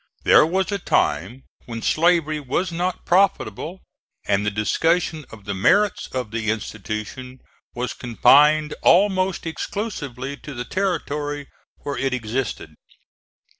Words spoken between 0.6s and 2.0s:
a time when